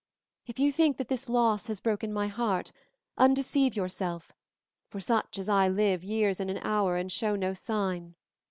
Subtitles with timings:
[0.47, 2.71] If you think that this loss has broken my heart,
[3.19, 4.31] undeceive yourself,
[4.89, 8.15] for such as I live years in an hour and show no sign.